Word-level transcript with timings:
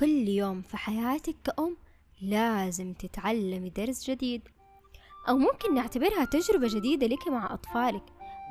كل 0.00 0.28
يوم 0.28 0.62
في 0.62 0.76
حياتك 0.76 1.36
كأم 1.44 1.76
لازم 2.22 2.92
تتعلمي 2.92 3.70
درس 3.70 4.10
جديد. 4.10 4.48
أو 5.28 5.38
ممكن 5.38 5.74
نعتبرها 5.74 6.24
تجربة 6.24 6.68
جديدة 6.68 7.06
لك 7.06 7.28
مع 7.28 7.54
أطفالك. 7.54 8.02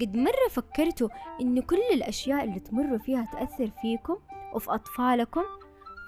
قد 0.00 0.16
مرة 0.16 0.48
فكرتوا 0.50 1.08
إن 1.40 1.60
كل 1.60 1.80
الأشياء 1.94 2.44
اللي 2.44 2.60
تمروا 2.60 2.98
فيها 2.98 3.28
تأثر 3.32 3.70
فيكم 3.82 4.16
وفي 4.54 4.70
أطفالكم؟ 4.70 5.42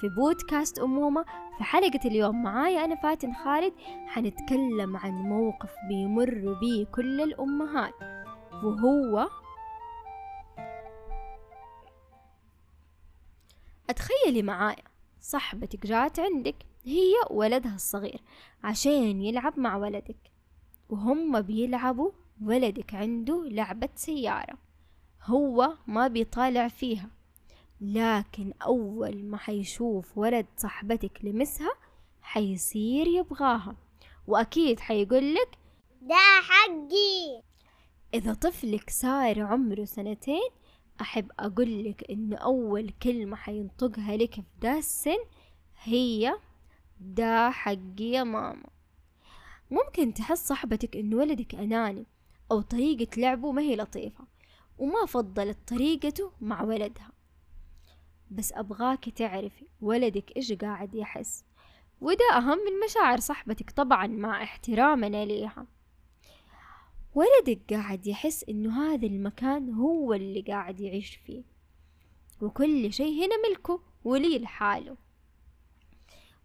في 0.00 0.08
بودكاست 0.08 0.78
أمومة 0.78 1.24
في 1.58 1.64
حلقة 1.64 2.00
اليوم 2.04 2.42
معايا 2.42 2.84
أنا 2.84 2.94
فاتن 2.94 3.34
خالد 3.34 3.72
حنتكلم 4.06 4.96
عن 4.96 5.12
موقف 5.12 5.70
بيمر 5.88 6.58
بيه 6.60 6.84
كل 6.84 7.20
الأمهات. 7.20 7.94
وهو 8.52 9.28
أتخيلي 13.90 14.42
معايا 14.42 14.93
صاحبتك 15.24 15.86
جات 15.86 16.18
عندك 16.20 16.54
هي 16.84 17.12
ولدها 17.30 17.74
الصغير 17.74 18.20
عشان 18.64 19.22
يلعب 19.22 19.58
مع 19.58 19.76
ولدك. 19.76 20.16
وهم 20.88 21.40
بيلعبوا 21.40 22.10
ولدك 22.42 22.94
عنده 22.94 23.44
لعبة 23.44 23.88
سيارة 23.94 24.58
هو 25.22 25.76
ما 25.86 26.08
بيطالع 26.08 26.68
فيها. 26.68 27.10
لكن 27.80 28.52
أول 28.62 29.24
ما 29.24 29.36
حيشوف 29.36 30.18
ولد 30.18 30.46
صاحبتك 30.56 31.24
لمسها 31.24 31.72
حيصير 32.22 33.06
يبغاها. 33.06 33.76
وأكيد 34.26 34.80
حيقولك 34.80 35.58
ده 36.02 36.16
حقي. 36.42 37.42
إذا 38.14 38.34
طفلك 38.34 38.90
صار 38.90 39.42
عمره 39.42 39.84
سنتين 39.84 40.50
أحب 41.00 41.30
أقولك 41.38 42.10
إنه 42.10 42.36
أول 42.36 42.90
كلمة 43.02 43.36
حينطقها 43.36 44.16
لك 44.16 44.34
في 44.34 44.42
دا 44.62 44.78
السن 44.78 45.18
هي 45.82 46.34
دا 47.00 47.50
حقي 47.50 48.04
يا 48.04 48.24
ماما 48.24 48.66
ممكن 49.70 50.14
تحس 50.14 50.48
صاحبتك 50.48 50.96
إن 50.96 51.14
ولدك 51.14 51.54
أناني 51.54 52.06
أو 52.52 52.60
طريقة 52.60 53.20
لعبه 53.20 53.52
ما 53.52 53.62
هي 53.62 53.76
لطيفة 53.76 54.24
وما 54.78 55.06
فضلت 55.06 55.58
طريقته 55.68 56.32
مع 56.40 56.62
ولدها. 56.62 57.10
بس 58.30 58.52
أبغاك 58.52 59.08
تعرفي 59.08 59.66
ولدك 59.80 60.36
إيش 60.36 60.52
قاعد 60.52 60.94
يحس 60.94 61.44
وده 62.00 62.36
أهم 62.36 62.58
من 62.58 62.80
مشاعر 62.84 63.20
صاحبتك 63.20 63.70
طبعا 63.70 64.06
مع 64.06 64.42
احترامنا 64.42 65.24
ليها. 65.24 65.66
ولدك 67.14 67.60
قاعد 67.70 68.06
يحس 68.06 68.44
إنه 68.48 68.82
هذا 68.82 69.06
المكان 69.06 69.70
هو 69.74 70.14
اللي 70.14 70.40
قاعد 70.40 70.80
يعيش 70.80 71.16
فيه. 71.16 71.42
وكل 72.42 72.92
شيء 72.92 73.24
هنا 73.24 73.48
ملكه 73.48 73.80
ولي 74.04 74.38
لحاله. 74.38 74.96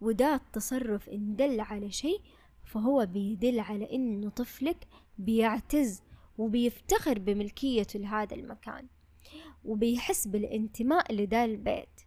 وده 0.00 0.34
التصرف 0.34 1.08
إن 1.08 1.36
دل 1.36 1.60
على 1.60 1.90
شيء 1.90 2.20
فهو 2.64 3.06
بيدل 3.06 3.60
على 3.60 3.94
إنه 3.94 4.28
طفلك 4.30 4.86
بيعتز 5.18 6.02
وبيفتخر 6.38 7.18
بملكيته 7.18 7.98
لهذا 7.98 8.34
المكان. 8.34 8.86
وبيحس 9.64 10.26
بالانتماء 10.28 11.14
لدا 11.14 11.44
البيت. 11.44 12.00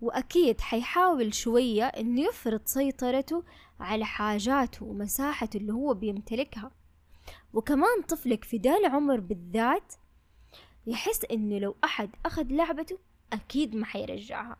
وأكيد 0.00 0.60
حيحاول 0.60 1.34
شوية 1.34 1.84
إنه 1.84 2.20
يفرض 2.20 2.60
سيطرته 2.64 3.44
على 3.80 4.04
حاجاته 4.04 4.86
ومساحته 4.86 5.56
اللي 5.56 5.72
هو 5.72 5.94
بيمتلكها. 5.94 6.70
وكمان 7.52 8.02
طفلك 8.08 8.44
في 8.44 8.58
دا 8.58 8.76
العمر 8.76 9.20
بالذات 9.20 9.94
يحس 10.86 11.24
إنه 11.24 11.58
لو 11.58 11.76
أحد 11.84 12.10
أخذ 12.26 12.46
لعبته 12.50 12.98
أكيد 13.32 13.76
ما 13.76 13.86
حيرجعها. 13.86 14.56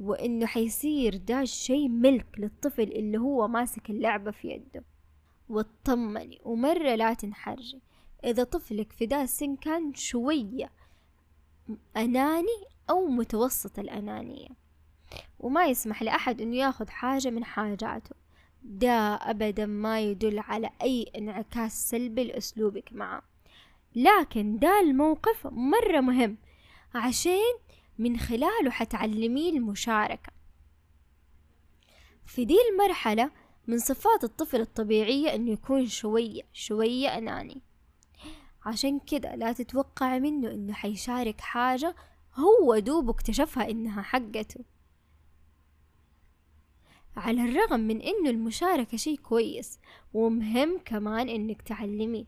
وإنه 0.00 0.46
حيصير 0.46 1.16
دا 1.16 1.42
الشي 1.42 1.88
ملك 1.88 2.26
للطفل 2.38 2.82
اللي 2.82 3.18
هو 3.18 3.48
ماسك 3.48 3.90
اللعبة 3.90 4.30
في 4.30 4.48
يده. 4.48 4.84
واطمني 5.48 6.40
ومرة 6.44 6.94
لا 6.94 7.14
تنحرجي. 7.14 7.82
إذا 8.24 8.44
طفلك 8.44 8.92
في 8.92 9.06
دا 9.06 9.22
السن 9.22 9.56
كان 9.56 9.94
شوية 9.94 10.72
أناني 11.96 12.64
أو 12.90 13.06
متوسط 13.06 13.78
الأنانية. 13.78 14.48
وما 15.38 15.66
يسمح 15.66 16.02
لأحد 16.02 16.40
إنه 16.40 16.56
ياخذ 16.56 16.88
حاجة 16.88 17.30
من 17.30 17.44
حاجاته. 17.44 18.23
ده 18.64 19.14
أبدا 19.14 19.66
ما 19.66 20.00
يدل 20.00 20.38
على 20.38 20.70
أي 20.82 21.10
انعكاس 21.16 21.90
سلبي 21.90 22.24
لأسلوبك 22.24 22.92
معه. 22.92 23.22
لكن 23.94 24.58
ده 24.58 24.80
الموقف 24.80 25.46
مرة 25.46 26.00
مهم 26.00 26.36
عشان 26.94 27.54
من 27.98 28.18
خلاله 28.18 28.70
حتعلميه 28.70 29.50
المشاركة. 29.50 30.32
في 32.26 32.44
دي 32.44 32.56
المرحلة 32.72 33.30
من 33.66 33.78
صفات 33.78 34.24
الطفل 34.24 34.60
الطبيعية 34.60 35.34
إنه 35.34 35.50
يكون 35.50 35.86
شوية 35.86 36.42
شوية 36.52 37.18
أناني. 37.18 37.62
عشان 38.64 38.98
كده 39.00 39.34
لا 39.34 39.52
تتوقع 39.52 40.18
منه 40.18 40.50
إنه 40.50 40.72
حيشارك 40.72 41.40
حاجة 41.40 41.94
هو 42.34 42.78
دوب 42.78 43.08
اكتشفها 43.10 43.70
إنها 43.70 44.02
حقته. 44.02 44.64
على 47.16 47.44
الرغم 47.44 47.80
من 47.80 48.00
إنه 48.00 48.30
المشاركة 48.30 48.96
شي 48.96 49.16
كويس 49.16 49.78
ومهم 50.14 50.78
كمان 50.84 51.28
إنك 51.28 51.62
تعلميه 51.62 52.24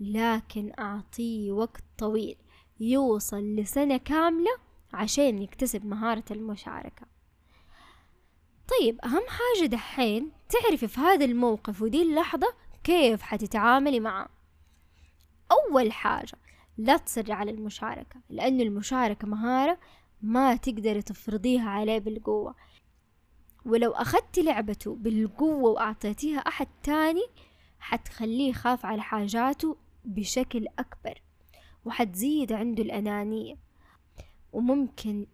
لكن 0.00 0.72
أعطيه 0.78 1.52
وقت 1.52 1.84
طويل 1.98 2.36
يوصل 2.80 3.56
لسنة 3.56 3.96
كاملة 3.96 4.50
عشان 4.92 5.42
يكتسب 5.42 5.86
مهارة 5.86 6.24
المشاركة. 6.30 7.06
طيب 8.68 9.00
أهم 9.04 9.22
حاجة 9.28 9.66
دحين 9.66 10.32
تعرفي 10.48 10.88
في 10.88 11.00
هذا 11.00 11.24
الموقف 11.24 11.82
ودي 11.82 12.02
اللحظة 12.02 12.46
كيف 12.84 13.22
حتتعاملي 13.22 14.00
معاه 14.00 14.28
أول 15.52 15.92
حاجة 15.92 16.38
لا 16.78 16.96
تصري 16.96 17.32
على 17.32 17.50
المشاركة 17.50 18.20
لأن 18.30 18.60
المشاركة 18.60 19.28
مهارة 19.28 19.78
ما 20.22 20.56
تقدري 20.56 21.02
تفرضيها 21.02 21.70
عليه 21.70 21.98
بالقوة. 21.98 22.54
ولو 23.66 23.90
أخدتي 23.90 24.42
لعبته 24.42 24.94
بالقوة 24.94 25.70
وأعطيتيها 25.70 26.38
أحد 26.38 26.68
تاني 26.82 27.26
حتخليه 27.78 28.50
يخاف 28.50 28.86
على 28.86 29.02
حاجاته 29.02 29.76
بشكل 30.04 30.66
أكبر 30.78 31.22
وحتزيد 31.84 32.52
عنده 32.52 32.82
الأنانية 32.82 33.56
وممكن 34.52 35.26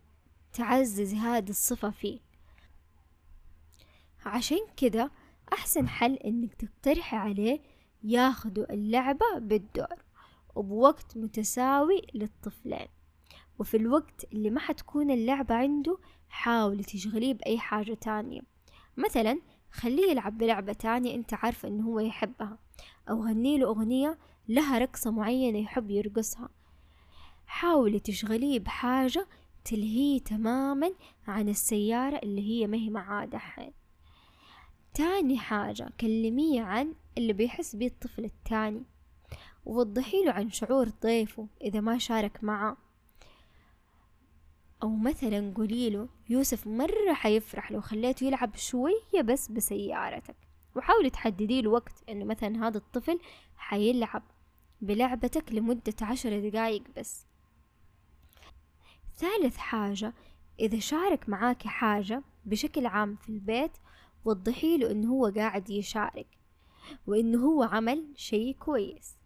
تعزز 0.52 1.14
هذه 1.14 1.50
الصفة 1.50 1.90
فيه. 1.90 2.20
عشان 4.26 4.60
كده 4.76 5.10
أحسن 5.52 5.88
حل 5.88 6.14
إنك 6.14 6.54
تقترحي 6.54 7.16
عليه 7.16 7.60
ياخدوا 8.02 8.72
اللعبة 8.72 9.38
بالدور 9.38 10.04
وبوقت 10.54 11.16
متساوي 11.16 12.02
للطفلين. 12.14 12.88
وفي 13.62 13.76
الوقت 13.76 14.26
اللي 14.32 14.50
ما 14.50 14.60
حتكون 14.60 15.10
اللعبة 15.10 15.54
عنده 15.54 15.98
حاولي 16.28 16.82
تشغليه 16.82 17.34
بأي 17.34 17.58
حاجة 17.58 17.94
تانية. 17.94 18.40
مثلا 18.96 19.40
خليه 19.70 20.10
يلعب 20.10 20.38
بلعبة 20.38 20.72
تانية 20.72 21.14
أنت 21.14 21.34
عارفة 21.34 21.68
انه 21.68 21.84
هو 21.86 22.00
يحبها 22.00 22.58
أو 23.10 23.24
غنيله 23.24 23.66
أغنية 23.66 24.18
لها 24.48 24.78
رقصة 24.78 25.10
معينة 25.10 25.58
يحب 25.58 25.90
يرقصها. 25.90 26.48
حاولي 27.46 28.00
تشغليه 28.00 28.58
بحاجة 28.60 29.28
تلهيه 29.64 30.20
تماما 30.20 30.92
عن 31.26 31.48
السيارة 31.48 32.20
اللي 32.22 32.42
هي 32.42 32.66
ما 32.66 32.76
هي 32.76 32.90
معاه 32.90 33.24
دحين. 33.24 33.72
تاني 34.94 35.38
حاجة 35.38 35.90
كلميه 36.00 36.62
عن 36.62 36.94
اللي 37.18 37.32
بيحس 37.32 37.76
بيه 37.76 37.86
الطفل 37.86 38.24
التاني 38.24 38.82
ووضحي 39.66 40.24
له 40.24 40.32
عن 40.32 40.50
شعور 40.50 40.88
ضيفه 41.02 41.48
إذا 41.60 41.80
ما 41.80 41.98
شارك 41.98 42.44
معه 42.44 42.91
أو 44.82 44.88
مثلا 44.88 45.52
قولي 45.56 45.90
له 45.90 46.08
يوسف 46.28 46.66
مرة 46.66 47.12
حيفرح 47.12 47.72
لو 47.72 47.80
خليته 47.80 48.24
يلعب 48.24 48.56
شوية 48.56 49.22
بس 49.24 49.48
بسيارتك 49.48 50.36
وحاولي 50.76 51.10
تحددي 51.10 51.62
له 51.62 51.70
وقت 51.70 51.92
إنه 52.08 52.24
مثلا 52.24 52.68
هذا 52.68 52.78
الطفل 52.78 53.18
حيلعب 53.56 54.22
بلعبتك 54.80 55.52
لمدة 55.52 55.94
عشر 56.02 56.48
دقايق 56.48 56.82
بس. 56.96 57.26
ثالث 59.16 59.56
حاجة 59.56 60.14
إذا 60.60 60.78
شارك 60.78 61.28
معاك 61.28 61.62
حاجة 61.62 62.22
بشكل 62.44 62.86
عام 62.86 63.16
في 63.16 63.28
البيت 63.28 63.72
وضحي 64.24 64.78
له 64.78 64.90
إنه 64.90 65.12
هو 65.12 65.26
قاعد 65.26 65.70
يشارك 65.70 66.26
وإنه 67.06 67.38
هو 67.38 67.62
عمل 67.62 68.06
شيء 68.16 68.56
كويس. 68.58 69.16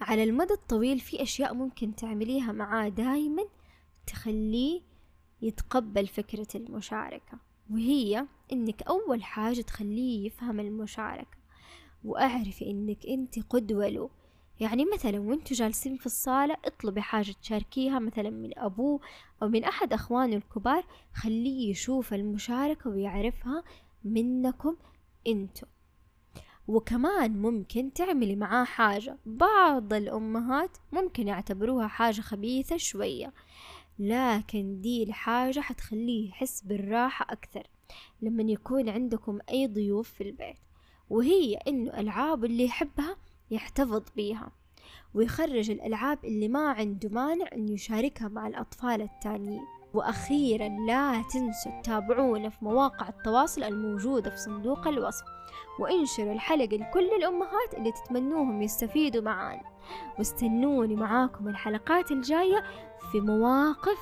على 0.00 0.24
المدى 0.24 0.54
الطويل 0.54 1.00
في 1.00 1.22
أشياء 1.22 1.54
ممكن 1.54 1.94
تعمليها 1.94 2.52
معاه 2.52 2.88
دايما 2.88 3.42
تخليه 4.06 4.80
يتقبل 5.42 6.06
فكرة 6.06 6.46
المشاركة 6.54 7.38
وهي 7.70 8.26
إنك 8.52 8.82
أول 8.82 9.22
حاجة 9.22 9.60
تخليه 9.60 10.26
يفهم 10.26 10.60
المشاركة 10.60 11.38
وأعرفي 12.04 12.70
إنك 12.70 13.06
أنت 13.06 13.38
قدوة 13.50 13.88
له. 13.88 14.10
يعني 14.60 14.84
مثلا 14.94 15.18
وأنتوا 15.18 15.56
جالسين 15.56 15.96
في 15.96 16.06
الصالة 16.06 16.56
اطلبي 16.64 17.00
حاجة 17.00 17.34
تشاركيها 17.42 17.98
مثلا 17.98 18.30
من 18.30 18.58
أبوه 18.58 19.00
أو 19.42 19.48
من 19.48 19.64
أحد 19.64 19.92
أخوانه 19.92 20.36
الكبار 20.36 20.84
خليه 21.14 21.70
يشوف 21.70 22.14
المشاركة 22.14 22.90
ويعرفها 22.90 23.64
منكم 24.04 24.76
أنتوا. 25.26 25.68
وكمان 26.70 27.42
ممكن 27.42 27.92
تعملي 27.92 28.36
معاه 28.36 28.64
حاجة. 28.64 29.18
بعض 29.26 29.92
الأمهات 29.92 30.76
ممكن 30.92 31.28
يعتبروها 31.28 31.86
حاجة 31.86 32.20
خبيثة 32.20 32.76
شوية 32.76 33.32
لكن 33.98 34.80
دي 34.80 35.02
الحاجة 35.02 35.60
حتخليه 35.60 36.28
يحس 36.28 36.62
بالراحة 36.62 37.26
أكثر 37.30 37.66
لما 38.22 38.42
يكون 38.42 38.88
عندكم 38.88 39.38
أي 39.50 39.66
ضيوف 39.66 40.10
في 40.10 40.22
البيت. 40.22 40.56
وهي 41.10 41.54
إنه 41.54 42.00
ألعاب 42.00 42.44
اللي 42.44 42.64
يحبها 42.64 43.16
يحتفظ 43.50 44.02
بيها 44.16 44.52
ويخرج 45.14 45.70
الألعاب 45.70 46.24
اللي 46.24 46.48
ما 46.48 46.68
عنده 46.68 47.08
مانع 47.08 47.46
إنه 47.54 47.72
يشاركها 47.72 48.28
مع 48.28 48.46
الأطفال 48.46 49.02
التانيين. 49.02 49.79
وأخيرا 49.94 50.68
لا 50.68 51.22
تنسوا 51.22 51.80
تتابعونا 51.82 52.48
في 52.48 52.64
مواقع 52.64 53.08
التواصل 53.08 53.62
الموجودة 53.62 54.30
في 54.30 54.36
صندوق 54.36 54.88
الوصف 54.88 55.24
وانشروا 55.80 56.32
الحلقة 56.32 56.76
لكل 56.76 57.08
الأمهات 57.18 57.74
اللي 57.76 57.92
تتمنوهم 57.92 58.62
يستفيدوا 58.62 59.22
معانا. 59.22 59.70
واستنوني 60.18 60.96
معاكم 60.96 61.48
الحلقات 61.48 62.10
الجاية 62.10 62.64
في 63.12 63.20
مواقف 63.20 63.98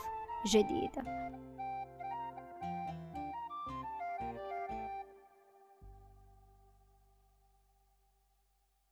جديدة. 0.46 1.02